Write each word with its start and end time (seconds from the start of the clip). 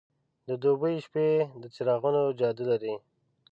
د 0.47 0.49
دوبی 0.63 0.95
شپې 1.05 1.27
د 1.61 1.63
څراغونو 1.75 2.21
جادو 2.39 2.63
لري. 2.71 2.93